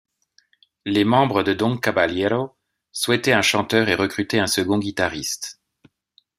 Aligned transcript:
Les 0.83 1.03
membres 1.05 1.43
de 1.43 1.53
Don 1.53 1.77
Caballero 1.77 2.55
souhaitait 2.91 3.33
un 3.33 3.43
chanteur, 3.43 3.87
et 3.87 3.93
recruter 3.93 4.39
un 4.39 4.47
second 4.47 4.79
guitariste. 4.79 5.61